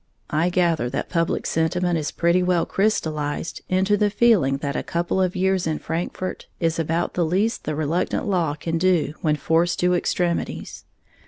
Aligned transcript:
I 0.31 0.49
gather 0.49 0.89
that 0.89 1.09
public 1.11 1.45
sentiment 1.45 1.95
is 1.95 2.09
pretty 2.09 2.41
well 2.41 2.65
crystallized 2.65 3.61
into 3.69 3.95
the 3.97 4.09
feeling 4.09 4.57
that 4.57 4.75
a 4.75 4.81
couple 4.81 5.21
of 5.21 5.35
years 5.35 5.67
in 5.67 5.77
Frankfort 5.77 6.47
is 6.59 6.79
about 6.79 7.13
the 7.13 7.23
least 7.23 7.65
the 7.65 7.75
reluctant 7.75 8.25
law 8.25 8.55
can 8.55 8.79
do 8.79 9.13
when 9.21 9.35
forced 9.35 9.79
to 9.81 9.93
extremities. 9.93 10.85